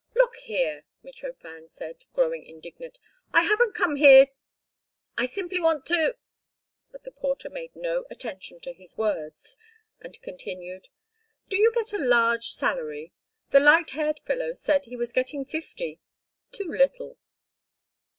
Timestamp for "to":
5.85-6.15, 8.61-8.73